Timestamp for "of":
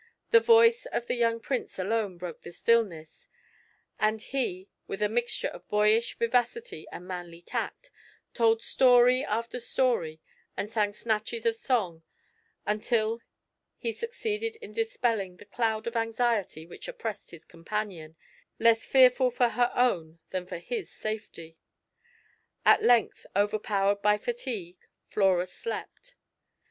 0.87-1.05, 5.49-5.67, 11.45-11.55, 15.85-15.95